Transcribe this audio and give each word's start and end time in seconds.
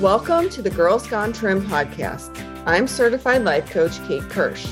Welcome 0.00 0.50
to 0.50 0.60
the 0.60 0.68
Girls 0.68 1.06
Gone 1.06 1.32
Trim 1.32 1.62
podcast. 1.62 2.30
I'm 2.66 2.86
certified 2.86 3.44
life 3.44 3.70
coach 3.70 3.98
Kate 4.06 4.28
Kirsch. 4.28 4.66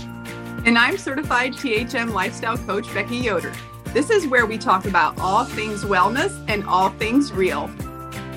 And 0.67 0.77
I'm 0.77 0.99
certified 0.99 1.55
THM 1.55 2.13
lifestyle 2.13 2.59
coach 2.59 2.93
Becky 2.93 3.17
Yoder. 3.17 3.51
This 3.95 4.11
is 4.11 4.27
where 4.27 4.45
we 4.45 4.59
talk 4.59 4.85
about 4.85 5.19
all 5.19 5.47
things 5.47 5.83
wellness 5.83 6.45
and 6.47 6.63
all 6.65 6.91
things 6.91 7.33
real. 7.33 7.69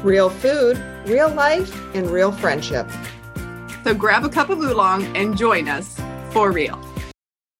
Real 0.02 0.30
food, 0.30 0.82
real 1.06 1.28
life, 1.30 1.78
and 1.94 2.10
real 2.10 2.32
friendship. 2.32 2.90
So 3.84 3.94
grab 3.94 4.24
a 4.24 4.30
cup 4.30 4.50
of 4.50 4.60
oolong 4.60 5.14
and 5.14 5.38
join 5.38 5.68
us 5.68 6.00
for 6.32 6.54
real. 6.54 6.80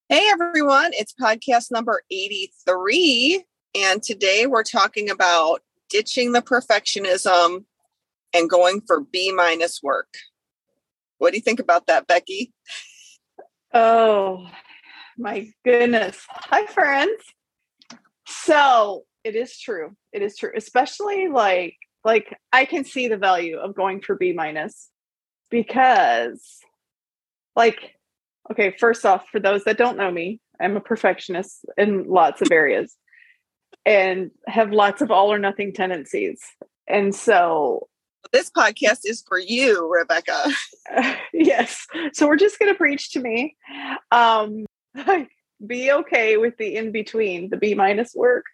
Hey 0.08 0.26
everyone, 0.32 0.92
it's 0.94 1.14
podcast 1.14 1.70
number 1.70 2.02
83. 2.10 3.44
And 3.76 4.02
today 4.02 4.48
we're 4.48 4.64
talking 4.64 5.10
about 5.10 5.64
ditching 5.90 6.32
the 6.32 6.42
perfectionism 6.42 7.66
and 8.34 8.50
going 8.50 8.82
for 8.86 9.02
B 9.02 9.32
minus 9.32 9.82
work. 9.82 10.10
What 11.18 11.32
do 11.32 11.38
you 11.38 11.44
think 11.44 11.60
about 11.60 11.88
that, 11.88 12.08
Becky? 12.08 12.54
Oh 13.74 14.48
my 15.18 15.52
goodness. 15.66 16.18
Hi, 16.30 16.66
friends. 16.68 17.24
So 18.28 19.06
it 19.24 19.36
is 19.36 19.60
true. 19.60 19.96
It 20.14 20.22
is 20.22 20.38
true, 20.38 20.52
especially 20.56 21.28
like 21.28 21.76
like 22.04 22.34
I 22.54 22.66
can 22.66 22.86
see 22.86 23.08
the 23.08 23.18
value 23.18 23.58
of 23.58 23.76
going 23.76 24.02
for 24.02 24.16
B 24.16 24.34
minus 24.34 24.90
because 25.50 26.42
like 27.56 27.96
okay, 28.52 28.74
first 28.80 29.06
off, 29.06 29.28
for 29.30 29.40
those 29.40 29.64
that 29.66 29.78
don't 29.78 29.98
know 29.98 30.10
me, 30.10 30.40
I'm 30.60 30.78
a 30.78 30.82
perfectionist 30.82 31.66
in 31.78 32.08
lots 32.08 32.42
of 32.42 32.52
areas 32.52 32.96
and 33.86 34.32
have 34.48 34.72
lots 34.72 35.02
of 35.02 35.12
all 35.12 35.32
or 35.32 35.40
nothing 35.40 35.74
tendencies. 35.74 36.42
And 36.88 37.14
so 37.14 37.88
this 38.32 38.50
podcast 38.50 39.02
is 39.06 39.24
for 39.28 39.40
you, 39.40 39.92
Rebecca. 39.92 40.52
Yes. 41.34 41.86
So 42.14 42.28
we're 42.28 42.38
just 42.38 42.58
going 42.60 42.72
to 42.72 42.78
preach 42.78 43.12
to 43.12 43.20
me. 43.20 43.56
Um, 44.12 44.66
be 45.68 45.92
okay 45.92 46.38
with 46.38 46.58
the 46.58 46.76
in 46.76 46.92
between, 46.92 47.50
the 47.50 47.58
B 47.58 47.76
minus 47.76 48.16
work. 48.16 48.46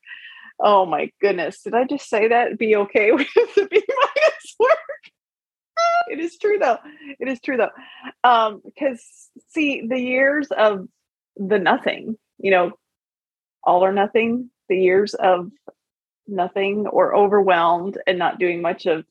Oh 0.60 0.86
my 0.86 1.12
goodness. 1.22 1.62
Did 1.62 1.76
I 1.76 1.86
just 1.86 2.10
say 2.10 2.28
that? 2.28 2.58
Be 2.58 2.76
okay 2.76 3.12
with 3.14 3.28
the 3.34 3.68
B 3.70 3.84
minus 3.88 4.56
work. 4.60 4.78
it 6.10 6.20
is 6.20 6.38
true 6.38 6.58
though. 6.60 6.80
It 7.20 7.28
is 7.28 7.40
true 7.40 7.58
though. 7.58 7.70
Um, 8.24 8.62
because 8.66 9.30
see, 9.50 9.86
the 9.88 10.00
years 10.00 10.48
of 10.52 10.88
the 11.38 11.60
nothing, 11.60 12.18
you 12.40 12.52
know, 12.52 12.72
all 13.64 13.86
or 13.86 13.92
nothing, 13.92 14.50
the 14.70 14.78
years 14.78 15.14
of 15.14 15.52
nothing 16.28 16.88
or 16.88 17.16
overwhelmed 17.16 17.98
and 18.08 18.18
not 18.18 18.40
doing 18.40 18.62
much 18.62 18.86
of 18.86 19.06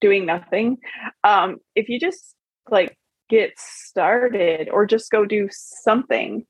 doing 0.00 0.26
nothing. 0.26 0.78
Um 1.24 1.58
if 1.74 1.88
you 1.88 1.98
just 1.98 2.34
like 2.70 2.96
get 3.28 3.52
started 3.56 4.68
or 4.70 4.86
just 4.86 5.10
go 5.10 5.24
do 5.24 5.48
something 5.50 6.44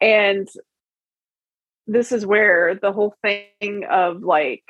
and 0.00 0.46
this 1.86 2.12
is 2.12 2.26
where 2.26 2.74
the 2.74 2.92
whole 2.92 3.14
thing 3.22 3.84
of 3.90 4.22
like 4.22 4.62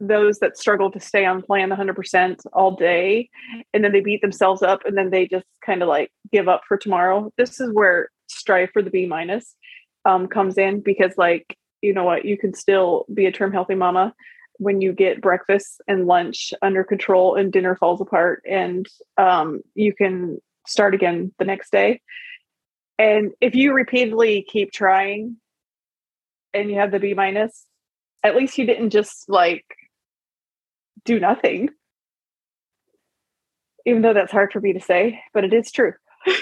those 0.00 0.38
that 0.38 0.56
struggle 0.56 0.90
to 0.90 0.98
stay 0.98 1.24
on 1.26 1.42
plan 1.42 1.68
100% 1.68 2.40
all 2.52 2.74
day 2.74 3.28
and 3.72 3.84
then 3.84 3.92
they 3.92 4.00
beat 4.00 4.22
themselves 4.22 4.62
up 4.62 4.80
and 4.84 4.96
then 4.96 5.10
they 5.10 5.28
just 5.28 5.46
kind 5.64 5.82
of 5.82 5.88
like 5.88 6.10
give 6.32 6.48
up 6.48 6.62
for 6.66 6.76
tomorrow. 6.76 7.30
This 7.36 7.60
is 7.60 7.70
where 7.72 8.08
strive 8.26 8.70
for 8.72 8.82
the 8.82 8.90
b 8.90 9.06
minus 9.06 9.54
um, 10.06 10.26
comes 10.26 10.56
in 10.56 10.80
because 10.80 11.12
like 11.18 11.56
you 11.82 11.92
know 11.92 12.04
what? 12.04 12.24
You 12.24 12.38
can 12.38 12.54
still 12.54 13.04
be 13.12 13.26
a 13.26 13.32
Trim 13.32 13.52
Healthy 13.52 13.74
Mama 13.74 14.14
when 14.62 14.80
you 14.80 14.92
get 14.92 15.20
breakfast 15.20 15.80
and 15.88 16.06
lunch 16.06 16.54
under 16.62 16.84
control 16.84 17.34
and 17.34 17.52
dinner 17.52 17.74
falls 17.74 18.00
apart 18.00 18.42
and 18.48 18.86
um, 19.18 19.60
you 19.74 19.92
can 19.92 20.38
start 20.66 20.94
again 20.94 21.32
the 21.38 21.44
next 21.44 21.72
day. 21.72 22.00
And 22.98 23.32
if 23.40 23.54
you 23.56 23.72
repeatedly 23.72 24.46
keep 24.48 24.72
trying 24.72 25.36
and 26.54 26.70
you 26.70 26.76
have 26.76 26.92
the 26.92 27.00
b 27.00 27.14
minus 27.14 27.66
at 28.22 28.36
least 28.36 28.56
you 28.56 28.64
didn't 28.64 28.90
just 28.90 29.28
like 29.28 29.64
do 31.04 31.18
nothing. 31.18 31.70
Even 33.84 34.02
though 34.02 34.14
that's 34.14 34.30
hard 34.30 34.52
for 34.52 34.60
me 34.60 34.72
to 34.74 34.80
say 34.80 35.20
but 35.34 35.44
it 35.44 35.52
is 35.52 35.70
true. 35.70 35.94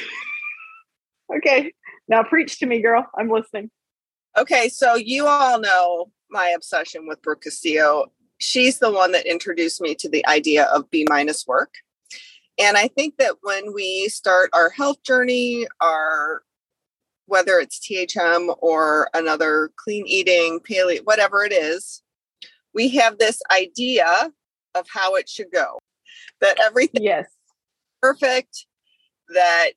Okay 1.36 1.72
now 2.08 2.24
preach 2.24 2.58
to 2.58 2.66
me 2.66 2.82
girl. 2.82 3.06
I'm 3.16 3.30
listening. 3.30 3.70
Okay 4.36 4.68
so 4.68 4.96
you 4.96 5.26
all 5.26 5.60
know 5.60 6.10
my 6.30 6.48
obsession 6.48 7.06
with 7.06 7.22
Brooke 7.22 7.42
Castillo. 7.42 8.12
She's 8.38 8.78
the 8.78 8.92
one 8.92 9.12
that 9.12 9.26
introduced 9.26 9.80
me 9.80 9.94
to 9.96 10.08
the 10.08 10.26
idea 10.26 10.64
of 10.64 10.90
B 10.90 11.06
minus 11.08 11.46
work. 11.46 11.74
And 12.58 12.76
I 12.76 12.88
think 12.88 13.16
that 13.18 13.36
when 13.42 13.72
we 13.72 14.08
start 14.08 14.50
our 14.52 14.70
health 14.70 15.02
journey, 15.02 15.66
our 15.80 16.42
whether 17.26 17.58
it's 17.60 17.78
THM 17.78 18.56
or 18.60 19.08
another 19.14 19.70
clean 19.76 20.04
eating, 20.06 20.58
paleo, 20.60 21.00
whatever 21.04 21.44
it 21.44 21.52
is, 21.52 22.02
we 22.74 22.88
have 22.88 23.18
this 23.18 23.40
idea 23.52 24.32
of 24.74 24.86
how 24.92 25.14
it 25.14 25.28
should 25.28 25.52
go. 25.52 25.78
That 26.40 26.58
everything 26.60 27.04
yes 27.04 27.26
perfect, 28.00 28.66
that 29.34 29.70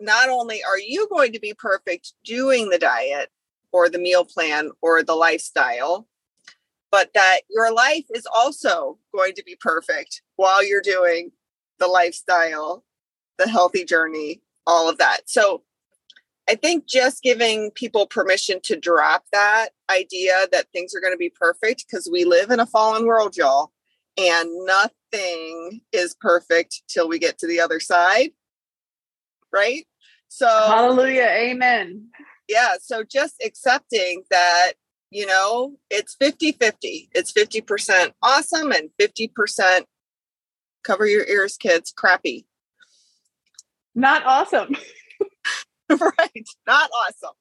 not 0.00 0.28
only 0.28 0.62
are 0.62 0.78
you 0.78 1.08
going 1.10 1.32
to 1.32 1.40
be 1.40 1.54
perfect 1.54 2.12
doing 2.24 2.68
the 2.68 2.78
diet, 2.78 3.30
or 3.72 3.88
the 3.88 3.98
meal 3.98 4.24
plan 4.24 4.70
or 4.80 5.02
the 5.02 5.14
lifestyle, 5.14 6.06
but 6.90 7.10
that 7.14 7.40
your 7.50 7.72
life 7.72 8.04
is 8.14 8.26
also 8.32 8.98
going 9.14 9.34
to 9.34 9.42
be 9.44 9.56
perfect 9.60 10.22
while 10.36 10.64
you're 10.64 10.82
doing 10.82 11.30
the 11.78 11.86
lifestyle, 11.86 12.84
the 13.38 13.48
healthy 13.48 13.84
journey, 13.84 14.40
all 14.66 14.88
of 14.88 14.98
that. 14.98 15.22
So 15.26 15.62
I 16.48 16.54
think 16.54 16.86
just 16.86 17.22
giving 17.22 17.70
people 17.72 18.06
permission 18.06 18.60
to 18.64 18.78
drop 18.78 19.24
that 19.32 19.70
idea 19.90 20.46
that 20.52 20.70
things 20.72 20.94
are 20.94 21.00
going 21.00 21.12
to 21.12 21.18
be 21.18 21.32
perfect 21.34 21.84
because 21.86 22.08
we 22.10 22.24
live 22.24 22.50
in 22.50 22.60
a 22.60 22.66
fallen 22.66 23.04
world, 23.04 23.36
y'all, 23.36 23.72
and 24.16 24.48
nothing 24.64 25.80
is 25.92 26.14
perfect 26.20 26.82
till 26.88 27.08
we 27.08 27.18
get 27.18 27.38
to 27.38 27.46
the 27.46 27.60
other 27.60 27.80
side. 27.80 28.30
Right? 29.52 29.86
So, 30.28 30.46
hallelujah, 30.46 31.28
amen 31.30 32.10
yeah 32.48 32.74
so 32.80 33.02
just 33.02 33.34
accepting 33.44 34.22
that 34.30 34.72
you 35.10 35.26
know 35.26 35.76
it's 35.90 36.16
50 36.18 36.52
50 36.52 37.10
it's 37.12 37.32
50% 37.32 38.12
awesome 38.22 38.72
and 38.72 38.90
50% 39.00 39.84
cover 40.86 41.06
your 41.06 41.26
ears 41.26 41.56
kids 41.56 41.92
crappy. 41.94 42.46
Not 43.94 44.24
awesome. 44.24 44.76
Right 45.90 46.48
not 46.66 46.90
awesome. 46.90 47.36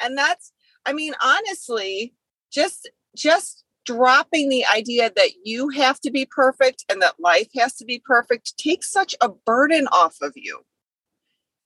And 0.00 0.16
that's 0.16 0.52
i 0.86 0.92
mean 0.92 1.12
honestly 1.22 2.14
just 2.50 2.90
just 3.14 3.64
dropping 3.84 4.48
the 4.48 4.64
idea 4.64 5.10
that 5.14 5.30
you 5.44 5.68
have 5.68 6.00
to 6.00 6.10
be 6.10 6.24
perfect 6.24 6.84
and 6.88 7.02
that 7.02 7.20
life 7.20 7.48
has 7.56 7.74
to 7.76 7.84
be 7.84 8.02
perfect 8.04 8.56
takes 8.56 8.90
such 8.90 9.14
a 9.20 9.28
burden 9.28 9.86
off 9.88 10.16
of 10.22 10.32
you 10.36 10.60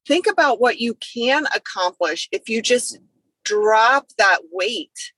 think 0.06 0.26
about 0.26 0.60
what 0.60 0.78
you 0.78 0.94
can 0.94 1.46
accomplish 1.54 2.28
if 2.32 2.48
you 2.48 2.62
just 2.62 2.98
drop 3.44 4.08
that 4.18 4.38
weight 4.52 5.12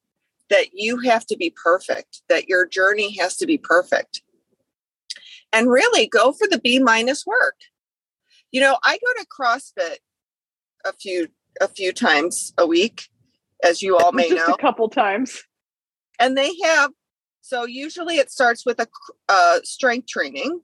that 0.51 0.69
you 0.73 0.99
have 1.01 1.27
to 1.27 1.37
be 1.37 1.55
perfect, 1.63 2.23
that 2.29 2.49
your 2.49 2.67
journey 2.67 3.17
has 3.19 3.37
to 3.37 3.47
be 3.47 3.59
perfect. 3.59 4.23
And 5.53 5.71
really 5.71 6.07
go 6.07 6.33
for 6.33 6.47
the 6.49 6.59
B 6.59 6.79
minus 6.79 7.25
work. 7.27 7.57
You 8.51 8.61
know, 8.61 8.79
I 8.83 8.99
go 8.99 9.23
to 9.23 9.27
CrossFit 9.27 9.97
a 10.85 10.93
few 10.93 11.29
a 11.61 11.69
few 11.69 11.93
times 11.93 12.53
a 12.57 12.67
week, 12.67 13.09
as 13.65 13.83
you 13.83 13.97
all 13.97 14.13
may 14.13 14.29
Just 14.31 14.47
know. 14.47 14.55
A 14.55 14.59
couple 14.59 14.89
times. 14.89 15.43
And 16.21 16.37
they 16.37 16.53
have 16.65 16.91
so 17.41 17.65
usually 17.65 18.17
it 18.17 18.31
starts 18.31 18.67
with 18.67 18.79
a 18.79 18.89
uh, 19.29 19.61
strength 19.65 20.09
training 20.09 20.61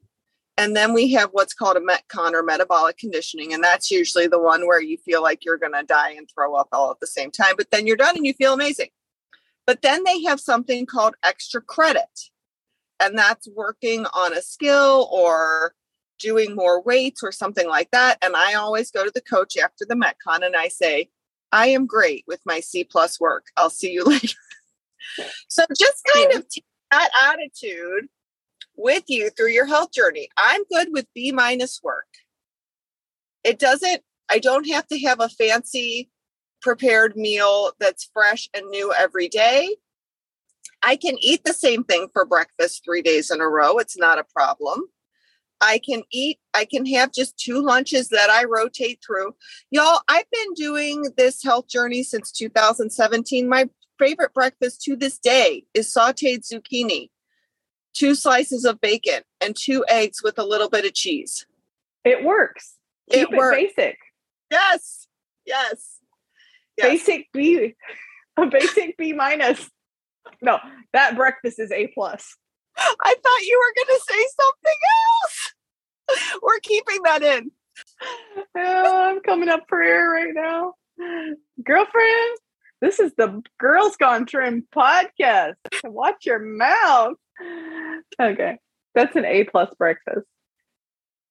and 0.57 0.77
then 0.77 0.93
we 0.93 1.13
have 1.13 1.31
what's 1.33 1.55
called 1.55 1.77
a 1.77 1.81
metcon 1.81 2.33
or 2.33 2.43
metabolic 2.43 2.97
conditioning 2.97 3.53
and 3.53 3.63
that's 3.63 3.91
usually 3.91 4.27
the 4.27 4.39
one 4.39 4.67
where 4.67 4.81
you 4.81 4.97
feel 4.99 5.23
like 5.23 5.45
you're 5.45 5.59
going 5.59 5.73
to 5.73 5.83
die 5.83 6.13
and 6.13 6.29
throw 6.29 6.55
up 6.55 6.69
all 6.73 6.91
at 6.91 7.01
the 7.01 7.07
same 7.07 7.31
time 7.31 7.55
but 7.57 7.71
then 7.71 7.87
you're 7.87 7.97
done 7.97 8.17
and 8.17 8.27
you 8.27 8.35
feel 8.35 8.55
amazing. 8.55 8.89
But 9.67 9.81
then 9.81 10.05
they 10.05 10.23
have 10.25 10.41
something 10.41 10.85
called 10.85 11.15
extra 11.25 11.63
credit 11.63 12.31
and 13.01 13.17
that's 13.17 13.49
working 13.49 14.07
on 14.07 14.37
a 14.37 14.43
skill 14.43 15.09
or 15.11 15.75
doing 16.19 16.55
more 16.55 16.83
weights 16.83 17.23
or 17.23 17.33
something 17.33 17.69
like 17.69 17.91
that 17.91 18.19
and 18.23 18.37
i 18.37 18.55
always 18.55 18.93
go 18.93 19.05
to 19.05 19.11
the 19.13 19.21
coach 19.21 19.57
after 19.57 19.85
the 19.85 19.97
metcon 19.97 20.47
and 20.47 20.55
i 20.55 20.69
say 20.69 21.09
i 21.51 21.67
am 21.67 21.87
great 21.87 22.25
with 22.27 22.41
my 22.45 22.61
c 22.61 22.85
plus 22.85 23.21
work. 23.21 23.47
I'll 23.57 23.71
see 23.71 23.93
you 23.93 24.05
later. 24.15 24.37
So 25.49 25.65
just 25.77 26.03
kind 26.13 26.33
of 26.33 26.47
that 26.91 27.11
attitude 27.33 28.09
with 28.77 29.05
you 29.09 29.31
through 29.31 29.51
your 29.51 29.67
health 29.67 29.93
journey. 29.93 30.29
I'm 30.37 30.63
good 30.71 30.89
with 30.91 31.07
B 31.15 31.33
minus 31.33 31.81
work. 31.83 32.07
It 33.45 33.59
doesn't, 33.59 34.03
I 34.31 34.39
don't 34.39 34.69
have 34.69 34.87
to 34.89 34.99
have 35.01 35.21
a 35.21 35.29
fancy 35.29 36.11
prepared 36.63 37.15
meal 37.17 37.73
that's 37.79 38.11
fresh 38.13 38.49
and 38.55 38.69
new 38.71 38.93
every 38.93 39.29
day. 39.29 39.77
I 40.83 40.97
can 40.97 41.17
eat 41.21 41.45
the 41.45 41.53
same 41.53 41.85
thing 41.85 42.09
for 42.13 42.25
breakfast 42.25 42.83
three 42.85 43.03
days 43.03 43.31
in 43.31 43.41
a 43.41 43.49
row. 43.49 43.79
It's 43.79 43.99
not 43.99 44.19
a 44.19 44.25
problem. 44.25 44.85
I 45.61 45.79
can 45.79 46.03
eat, 46.11 46.39
I 46.53 46.67
can 46.67 46.85
have 46.87 47.13
just 47.13 47.39
two 47.39 47.61
lunches 47.61 48.09
that 48.09 48.29
I 48.29 48.45
rotate 48.45 49.01
through. 49.05 49.35
Y'all, 49.71 50.01
I've 50.09 50.31
been 50.31 50.55
doing 50.55 51.07
this 51.17 51.43
health 51.43 51.69
journey 51.69 52.03
since 52.03 52.31
2017. 52.33 53.49
My 53.49 53.69
favorite 53.99 54.35
breakfast 54.35 54.83
to 54.83 54.97
this 54.97 55.19
day 55.19 55.65
is 55.73 55.93
sauteed 55.93 56.43
zucchini, 56.47 57.11
two 57.95 58.15
slices 58.15 58.65
of 58.65 58.81
bacon, 58.81 59.23
and 59.41 59.57
two 59.57 59.85
eggs 59.89 60.23
with 60.23 60.39
a 60.39 60.45
little 60.45 60.69
bit 60.69 60.85
of 60.85 60.95
cheese. 60.95 61.47
It 62.05 62.23
works. 62.25 62.75
Keep 63.11 63.33
It 63.33 63.37
works. 63.37 63.57
basic. 63.57 63.99
Yes. 64.51 65.07
Yes. 65.47 65.99
yes. 66.77 66.89
Basic 66.89 67.29
B 67.33 67.75
a 68.37 68.47
basic 68.47 68.97
B 68.97 69.13
minus. 69.13 69.71
No, 70.43 70.59
that 70.93 71.17
breakfast 71.17 71.59
is 71.59 71.71
A 71.71 71.87
plus. 71.89 72.37
I 72.77 73.15
thought 73.23 73.41
you 73.43 73.59
were 73.59 73.85
going 73.85 73.99
to 73.99 74.05
say 74.09 74.27
something 74.41 74.79
else. 75.23 76.39
We're 76.43 76.61
keeping 76.61 77.03
that 77.05 77.23
in. 77.23 77.51
Oh, 78.57 79.05
I'm 79.11 79.21
coming 79.21 79.49
up 79.49 79.65
for 79.69 79.83
air 79.83 80.11
right 80.11 80.35
now. 80.35 80.75
Girlfriend, 81.65 82.37
this 82.81 82.99
is 82.99 83.13
the 83.17 83.43
Girls 83.59 83.97
Gone 83.97 84.27
Trim 84.27 84.67
podcast. 84.75 85.55
Watch 85.85 86.27
your 86.27 86.41
mouth. 86.41 87.15
Okay. 88.21 88.59
That's 88.95 89.17
an 89.17 89.25
A 89.25 89.45
plus 89.45 89.75
breakfast. 89.77 90.27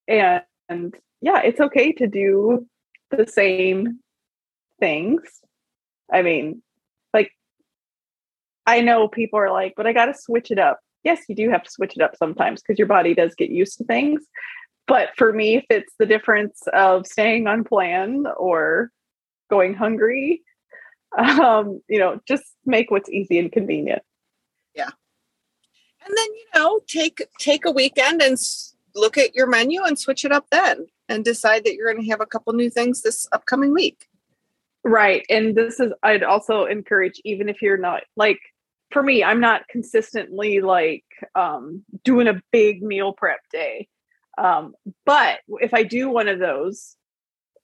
And, 0.07 0.93
yeah, 1.21 1.41
it's 1.41 1.61
okay 1.61 1.93
to 1.93 2.07
do 2.07 2.67
the 3.09 3.25
same 3.27 3.99
things. 4.79 5.21
I 6.11 6.21
mean, 6.21 6.61
like, 7.13 7.31
I 8.65 8.81
know 8.81 9.07
people 9.07 9.39
are 9.39 9.51
like, 9.51 9.73
but 9.77 9.87
I 9.87 9.93
got 9.93 10.07
to 10.07 10.13
switch 10.13 10.51
it 10.51 10.59
up. 10.59 10.79
Yes, 11.03 11.21
you 11.27 11.35
do 11.35 11.49
have 11.49 11.63
to 11.63 11.71
switch 11.71 11.95
it 11.95 12.01
up 12.01 12.15
sometimes 12.15 12.61
because 12.61 12.77
your 12.77 12.87
body 12.87 13.13
does 13.13 13.35
get 13.35 13.49
used 13.49 13.77
to 13.77 13.83
things. 13.83 14.23
But 14.87 15.09
for 15.17 15.31
me, 15.31 15.55
if 15.55 15.65
it's 15.69 15.93
the 15.97 16.05
difference 16.05 16.61
of 16.73 17.07
staying 17.07 17.47
on 17.47 17.63
plan 17.63 18.25
or 18.37 18.91
going 19.49 19.73
hungry, 19.73 20.41
um, 21.17 21.81
you 21.87 21.99
know, 21.99 22.19
just 22.27 22.43
make 22.65 22.91
what's 22.91 23.09
easy 23.09 23.39
and 23.39 23.51
convenient. 23.51 24.01
And 26.05 26.17
then, 26.17 26.33
you 26.33 26.45
know, 26.55 26.81
take 26.87 27.25
take 27.39 27.65
a 27.65 27.71
weekend 27.71 28.21
and 28.21 28.37
look 28.95 29.17
at 29.17 29.35
your 29.35 29.47
menu 29.47 29.83
and 29.83 29.97
switch 29.97 30.25
it 30.25 30.31
up 30.31 30.45
then 30.51 30.85
and 31.09 31.25
decide 31.25 31.63
that 31.63 31.75
you're 31.75 31.91
going 31.91 32.03
to 32.03 32.11
have 32.11 32.21
a 32.21 32.25
couple 32.25 32.53
new 32.53 32.69
things 32.69 33.01
this 33.01 33.27
upcoming 33.31 33.73
week. 33.73 34.07
Right. 34.83 35.25
And 35.29 35.55
this 35.55 35.79
is, 35.79 35.93
I'd 36.03 36.23
also 36.23 36.65
encourage, 36.65 37.21
even 37.23 37.49
if 37.49 37.61
you're 37.61 37.77
not 37.77 38.03
like, 38.15 38.39
for 38.91 39.01
me, 39.01 39.23
I'm 39.23 39.39
not 39.39 39.67
consistently 39.67 40.61
like 40.61 41.05
um, 41.35 41.83
doing 42.03 42.27
a 42.27 42.41
big 42.51 42.83
meal 42.83 43.13
prep 43.13 43.39
day. 43.51 43.87
Um, 44.37 44.75
but 45.05 45.39
if 45.61 45.73
I 45.73 45.83
do 45.83 46.09
one 46.09 46.27
of 46.27 46.39
those, 46.39 46.95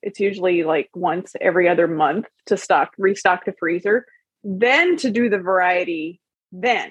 it's 0.02 0.18
usually 0.18 0.64
like 0.64 0.88
once 0.94 1.34
every 1.40 1.68
other 1.68 1.86
month 1.86 2.26
to 2.46 2.56
stock, 2.56 2.92
restock 2.96 3.44
the 3.44 3.52
freezer, 3.52 4.06
then 4.42 4.96
to 4.96 5.10
do 5.10 5.28
the 5.28 5.38
variety, 5.38 6.20
then 6.52 6.90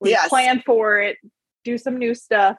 we 0.00 0.10
Yes. 0.10 0.28
plan 0.28 0.62
for 0.64 0.98
it, 0.98 1.16
do 1.64 1.78
some 1.78 1.98
new 1.98 2.14
stuff, 2.14 2.56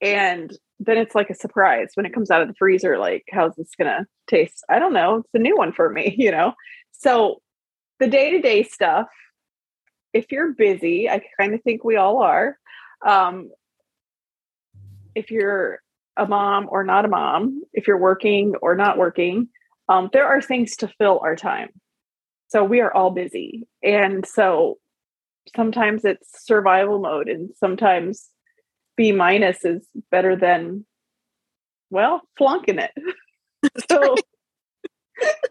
and 0.00 0.56
then 0.80 0.98
it's 0.98 1.14
like 1.14 1.30
a 1.30 1.34
surprise 1.34 1.90
when 1.94 2.06
it 2.06 2.12
comes 2.12 2.30
out 2.30 2.42
of 2.42 2.48
the 2.48 2.54
freezer. 2.58 2.98
Like, 2.98 3.24
how's 3.30 3.54
this 3.56 3.70
gonna 3.78 4.06
taste? 4.26 4.64
I 4.68 4.78
don't 4.78 4.92
know. 4.92 5.16
It's 5.16 5.34
a 5.34 5.38
new 5.38 5.56
one 5.56 5.72
for 5.72 5.90
me, 5.90 6.14
you 6.18 6.30
know. 6.30 6.54
So 6.92 7.40
the 8.00 8.08
day 8.08 8.30
to 8.30 8.40
day 8.40 8.62
stuff. 8.62 9.06
If 10.12 10.30
you're 10.30 10.52
busy, 10.52 11.08
I 11.08 11.22
kind 11.40 11.54
of 11.54 11.62
think 11.62 11.84
we 11.84 11.96
all 11.96 12.22
are. 12.22 12.58
Um, 13.06 13.50
if 15.14 15.30
you're 15.30 15.80
a 16.18 16.26
mom 16.26 16.66
or 16.70 16.84
not 16.84 17.06
a 17.06 17.08
mom, 17.08 17.62
if 17.72 17.86
you're 17.86 17.98
working 17.98 18.54
or 18.60 18.76
not 18.76 18.98
working, 18.98 19.48
um, 19.88 20.10
there 20.12 20.26
are 20.26 20.42
things 20.42 20.76
to 20.76 20.88
fill 20.98 21.20
our 21.22 21.34
time. 21.34 21.70
So 22.48 22.62
we 22.62 22.80
are 22.80 22.92
all 22.92 23.10
busy, 23.10 23.66
and 23.82 24.26
so 24.26 24.78
sometimes 25.54 26.04
it's 26.04 26.44
survival 26.44 26.98
mode 26.98 27.28
and 27.28 27.50
sometimes 27.56 28.28
b 28.96 29.12
minus 29.12 29.64
is 29.64 29.86
better 30.10 30.36
than 30.36 30.84
well 31.90 32.22
flunking 32.36 32.78
it 32.78 32.92
so 33.90 34.14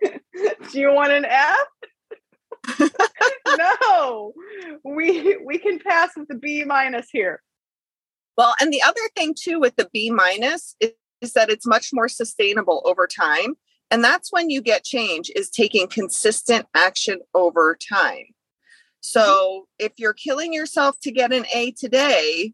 do 0.71 0.79
you 0.79 0.93
want 0.93 1.11
an 1.11 1.25
f 1.25 1.57
no 3.57 4.33
we 4.83 5.37
we 5.45 5.57
can 5.57 5.79
pass 5.79 6.11
with 6.15 6.27
the 6.27 6.35
b 6.35 6.63
minus 6.63 7.07
here 7.11 7.41
Well, 8.37 8.55
and 8.59 8.71
the 8.71 8.81
other 8.81 9.01
thing 9.15 9.35
too 9.37 9.59
with 9.59 9.75
the 9.75 9.89
B 9.93 10.09
minus 10.09 10.75
is, 10.79 10.91
is 11.21 11.33
that 11.33 11.49
it's 11.49 11.67
much 11.67 11.89
more 11.93 12.09
sustainable 12.09 12.81
over 12.85 13.07
time. 13.07 13.55
And 13.91 14.03
that's 14.03 14.31
when 14.31 14.49
you 14.49 14.61
get 14.61 14.83
change 14.83 15.29
is 15.35 15.49
taking 15.49 15.87
consistent 15.87 16.65
action 16.73 17.19
over 17.33 17.77
time. 17.91 18.25
So 19.01 19.67
if 19.79 19.93
you're 19.97 20.13
killing 20.13 20.53
yourself 20.53 20.99
to 21.01 21.11
get 21.11 21.33
an 21.33 21.45
A 21.53 21.71
today, 21.71 22.53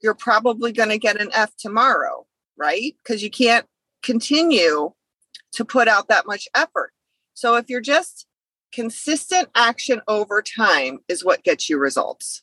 you're 0.00 0.14
probably 0.14 0.72
going 0.72 0.88
to 0.88 0.98
get 0.98 1.20
an 1.20 1.28
F 1.32 1.52
tomorrow, 1.56 2.26
right? 2.56 2.96
Because 3.02 3.22
you 3.22 3.30
can't 3.30 3.66
continue 4.02 4.92
to 5.52 5.64
put 5.64 5.88
out 5.88 6.08
that 6.08 6.26
much 6.26 6.48
effort. 6.54 6.92
So 7.34 7.56
if 7.56 7.68
you're 7.68 7.80
just 7.80 8.26
consistent 8.72 9.48
action 9.54 10.00
over 10.08 10.42
time 10.42 10.98
is 11.08 11.24
what 11.24 11.44
gets 11.44 11.68
you 11.68 11.78
results. 11.78 12.42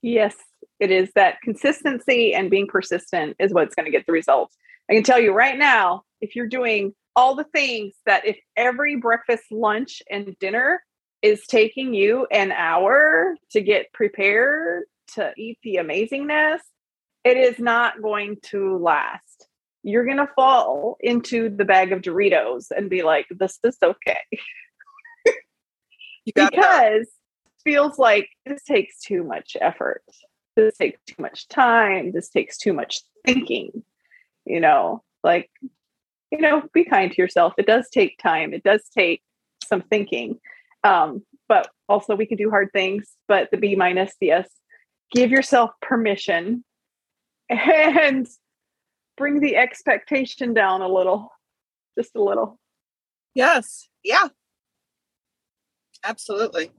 Yes, 0.00 0.34
it 0.80 0.90
is 0.90 1.10
that 1.14 1.40
consistency 1.42 2.34
and 2.34 2.50
being 2.50 2.66
persistent 2.66 3.36
is 3.38 3.52
what's 3.52 3.74
going 3.74 3.84
to 3.84 3.92
get 3.92 4.06
the 4.06 4.12
results. 4.12 4.56
I 4.90 4.94
can 4.94 5.02
tell 5.02 5.20
you 5.20 5.32
right 5.32 5.58
now, 5.58 6.02
if 6.20 6.34
you're 6.34 6.48
doing 6.48 6.94
all 7.14 7.34
the 7.34 7.44
things 7.44 7.94
that 8.06 8.26
if 8.26 8.38
every 8.56 8.96
breakfast, 8.96 9.44
lunch, 9.50 10.02
and 10.10 10.36
dinner 10.40 10.82
is 11.22 11.46
taking 11.46 11.94
you 11.94 12.26
an 12.30 12.52
hour 12.52 13.36
to 13.50 13.60
get 13.60 13.92
prepared 13.92 14.84
to 15.14 15.32
eat 15.36 15.58
the 15.62 15.76
amazingness, 15.76 16.60
it 17.24 17.36
is 17.36 17.58
not 17.58 18.00
going 18.02 18.36
to 18.42 18.78
last. 18.78 19.48
You're 19.82 20.04
going 20.04 20.18
to 20.18 20.30
fall 20.34 20.96
into 21.00 21.48
the 21.48 21.64
bag 21.64 21.92
of 21.92 22.02
Doritos 22.02 22.66
and 22.76 22.90
be 22.90 23.02
like, 23.02 23.26
this 23.30 23.58
is 23.64 23.76
okay 23.82 24.18
that. 26.34 26.50
because 26.50 27.02
it 27.02 27.62
feels 27.64 27.98
like 27.98 28.28
this 28.46 28.62
takes 28.64 29.00
too 29.00 29.24
much 29.24 29.56
effort. 29.60 30.02
This 30.56 30.76
takes 30.76 31.00
too 31.06 31.20
much 31.20 31.48
time. 31.48 32.12
This 32.12 32.28
takes 32.28 32.58
too 32.58 32.72
much 32.72 33.00
thinking. 33.24 33.82
You 34.44 34.60
know, 34.60 35.02
like, 35.22 35.50
you 36.30 36.38
know, 36.38 36.62
be 36.72 36.84
kind 36.84 37.10
to 37.10 37.22
yourself. 37.22 37.54
It 37.58 37.66
does 37.66 37.88
take 37.90 38.18
time. 38.18 38.52
It 38.54 38.62
does 38.62 38.82
take 38.96 39.22
some 39.64 39.82
thinking. 39.82 40.40
Um, 40.84 41.22
but 41.48 41.68
also 41.88 42.14
we 42.14 42.26
can 42.26 42.36
do 42.36 42.50
hard 42.50 42.70
things. 42.72 43.10
But 43.26 43.50
the 43.50 43.56
B 43.56 43.74
minus, 43.74 44.14
yes, 44.20 44.48
give 45.12 45.30
yourself 45.30 45.70
permission 45.80 46.64
and 47.50 48.26
bring 49.16 49.40
the 49.40 49.56
expectation 49.56 50.54
down 50.54 50.82
a 50.82 50.88
little, 50.88 51.30
just 51.98 52.14
a 52.16 52.22
little. 52.22 52.58
Yes. 53.34 53.88
Yeah. 54.04 54.28
Absolutely. 56.04 56.70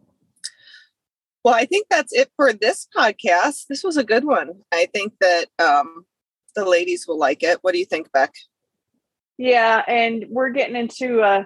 Well, 1.43 1.53
I 1.53 1.65
think 1.65 1.87
that's 1.89 2.13
it 2.13 2.29
for 2.35 2.51
this 2.51 2.87
podcast. 2.95 3.67
This 3.67 3.83
was 3.83 3.97
a 3.97 4.03
good 4.03 4.25
one. 4.25 4.61
I 4.71 4.87
think 4.93 5.13
that 5.21 5.45
um, 5.57 6.05
the 6.55 6.65
ladies 6.65 7.07
will 7.07 7.17
like 7.17 7.43
it. 7.43 7.59
What 7.61 7.73
do 7.73 7.79
you 7.79 7.85
think, 7.85 8.11
Beck? 8.11 8.33
Yeah, 9.37 9.83
and 9.87 10.25
we're 10.29 10.49
getting 10.49 10.75
into 10.75 11.21
uh 11.21 11.45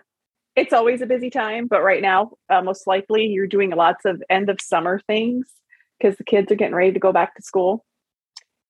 it's 0.55 0.73
always 0.73 1.01
a 1.01 1.05
busy 1.05 1.29
time, 1.29 1.67
but 1.67 1.81
right 1.81 2.01
now, 2.01 2.31
uh, 2.49 2.61
most 2.61 2.85
likely 2.85 3.25
you're 3.25 3.47
doing 3.47 3.71
lots 3.71 4.05
of 4.05 4.21
end 4.29 4.49
of 4.49 4.61
summer 4.61 4.99
things 5.07 5.47
because 5.99 6.17
the 6.17 6.23
kids 6.23 6.51
are 6.51 6.55
getting 6.55 6.75
ready 6.75 6.91
to 6.91 6.99
go 6.99 7.11
back 7.11 7.35
to 7.35 7.41
school. 7.41 7.85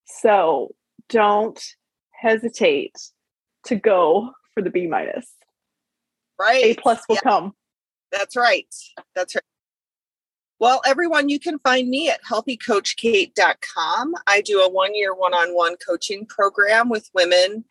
So 0.05 0.73
don't 1.09 1.61
hesitate 2.11 2.95
to 3.65 3.75
go 3.75 4.31
for 4.53 4.61
the 4.61 4.69
B 4.69 4.87
minus. 4.87 5.29
Right. 6.39 6.63
A 6.63 6.75
plus 6.75 7.01
will 7.07 7.15
Yeah, 7.15 7.21
come. 7.29 7.53
That's 8.11 8.35
right. 8.35 8.73
That's 9.15 9.35
right. 9.35 9.43
Well, 10.59 10.81
everyone, 10.85 11.27
you 11.29 11.39
can 11.39 11.59
find 11.59 11.89
me 11.89 12.09
at 12.09 12.23
healthycoachkate.com. 12.23 14.13
I 14.27 14.41
do 14.41 14.61
a 14.61 14.69
one 14.69 14.95
year 14.95 15.13
one 15.13 15.33
on 15.33 15.53
one 15.53 15.75
coaching 15.85 16.25
program 16.25 16.89
with 16.89 17.09
women, 17.13 17.65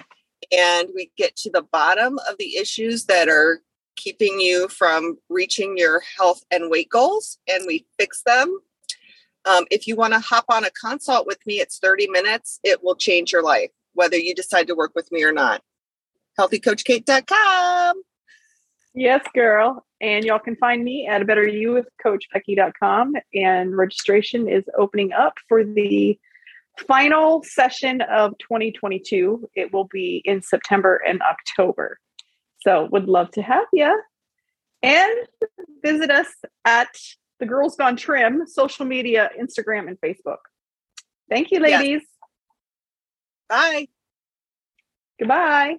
and 0.51 0.89
we 0.95 1.11
get 1.17 1.37
to 1.37 1.51
the 1.51 1.63
bottom 1.63 2.19
of 2.29 2.37
the 2.39 2.57
issues 2.57 3.07
that 3.07 3.29
are 3.29 3.63
keeping 3.97 4.41
you 4.41 4.69
from 4.69 5.19
reaching 5.29 5.77
your 5.77 6.03
health 6.19 6.43
and 6.51 6.71
weight 6.71 6.91
goals, 6.91 7.39
and 7.49 7.65
we 7.67 7.87
fix 7.99 8.23
them. 8.25 8.59
Um, 9.45 9.65
if 9.71 9.87
you 9.87 9.97
want 9.97 10.13
to 10.15 10.21
hop 10.21 10.45
on 10.49 10.65
a 10.65 10.71
consult 10.71 11.27
with 11.27 11.39
me, 11.47 11.61
it's 11.61 11.79
30 11.79 12.09
minutes. 12.09 12.61
It 12.63 12.83
will 12.83 12.95
change 12.95 13.33
your 13.33 13.43
life, 13.43 13.71
whether 13.95 14.17
you 14.17 14.35
decide 14.35 14.69
to 14.69 14.75
work 14.75 14.93
with 14.95 15.11
me 15.11 15.25
or 15.25 15.33
not. 15.33 15.63
Healthycoachkate.com. 16.39 18.03
Yes, 18.95 19.25
girl. 19.35 19.85
And 20.01 20.25
y'all 20.25 20.39
can 20.39 20.57
find 20.57 20.85
me 20.85 21.07
at 21.07 21.23
a 21.23 21.25
better 21.25 21.47
you 21.47 21.73
with 21.73 21.89
coachbecky.com. 22.05 23.15
And 23.35 23.77
registration 23.77 24.49
is 24.49 24.65
opening 24.77 25.13
up 25.13 25.39
for 25.49 25.65
the 25.65 26.19
final 26.87 27.43
session 27.43 28.01
of 28.03 28.37
2022. 28.39 29.49
It 29.55 29.73
will 29.73 29.85
be 29.85 30.23
in 30.25 30.43
September 30.43 30.97
and 31.07 31.23
October. 31.23 31.99
So 32.65 32.89
would 32.91 33.07
love 33.09 33.31
to 33.33 33.43
have 33.43 33.67
you. 33.73 34.01
And 34.83 35.13
visit 35.83 36.11
us 36.11 36.29
at 36.65 36.89
the 37.39 37.47
Girls 37.47 37.77
Gone 37.77 37.97
Trim 37.97 38.47
social 38.47 38.85
media, 38.85 39.31
Instagram, 39.41 39.89
and 39.89 39.99
Facebook. 40.01 40.39
Thank 41.29 41.51
you, 41.51 41.61
ladies. 41.61 42.03
Yes. 42.03 42.07
Bye. 43.49 43.87
Goodbye. 45.19 45.77